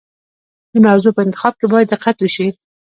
د 0.73 0.75
موضوع 0.85 1.11
په 1.15 1.21
انتخاب 1.25 1.53
کې 1.59 1.65
باید 1.73 1.87
دقت 1.93 2.15
وشي. 2.19 2.47